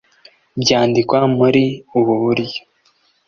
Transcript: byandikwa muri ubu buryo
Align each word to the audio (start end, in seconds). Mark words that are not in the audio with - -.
byandikwa 0.61 1.19
muri 1.37 1.63
ubu 1.97 2.13
buryo 2.23 2.61